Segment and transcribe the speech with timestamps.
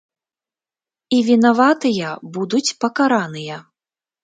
[1.17, 3.63] І вінаватыя будуць пакараныя.